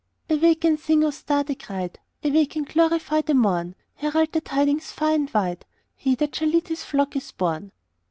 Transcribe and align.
"Awake 0.31 0.63
and 0.63 0.79
sing, 0.79 1.03
O 1.03 1.11
star!" 1.11 1.43
they 1.43 1.53
cried. 1.53 1.99
"Awake 2.23 2.55
and 2.55 2.67
glorify 2.67 3.21
the 3.21 3.35
morn! 3.35 3.75
Herald 3.97 4.31
the 4.31 4.41
tidings 4.41 4.91
far 4.91 5.11
and 5.11 5.31
wide 5.31 5.63
He 5.95 6.15
that 6.15 6.33
shall 6.35 6.49
lead 6.49 6.69
His 6.69 6.83
flock 6.83 7.15
is 7.15 7.31
born!" 7.31 7.71